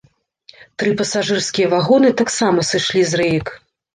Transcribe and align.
Тры 0.83 0.93
пасажырскія 1.01 1.67
вагоны, 1.75 2.09
таксама 2.21 2.65
сышлі 2.71 3.01
з 3.13 3.21
рэек. 3.21 3.47